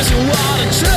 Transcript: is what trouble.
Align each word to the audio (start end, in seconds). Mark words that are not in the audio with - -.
is 0.00 0.10
what 0.28 0.72
trouble. 0.72 0.95